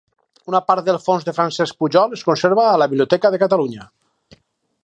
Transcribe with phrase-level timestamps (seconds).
[0.51, 3.91] Una part del fons de Francesc Pujol es conserva a la Biblioteca de Catalunya.